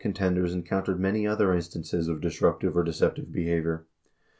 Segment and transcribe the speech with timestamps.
[0.01, 3.85] 207 contenders encountered many other instances of disruptive or deceptive behavior.